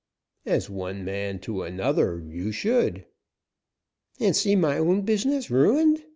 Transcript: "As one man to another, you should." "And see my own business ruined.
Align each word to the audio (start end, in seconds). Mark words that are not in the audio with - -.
"As 0.47 0.67
one 0.67 1.05
man 1.05 1.37
to 1.41 1.61
another, 1.61 2.19
you 2.25 2.51
should." 2.51 3.05
"And 4.19 4.35
see 4.35 4.55
my 4.55 4.79
own 4.79 5.03
business 5.03 5.51
ruined. 5.51 6.03